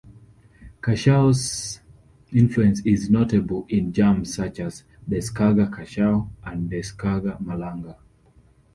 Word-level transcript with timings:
Cachao's 0.81 1.79
influence 2.33 2.83
is 2.83 3.07
notable 3.11 3.67
in 3.69 3.93
jams 3.93 4.33
such 4.33 4.59
as 4.59 4.83
"Descarga 5.07 5.69
Cachao" 5.69 6.27
and 6.43 6.71
"Descarga 6.71 7.39
Malanga". 7.39 7.97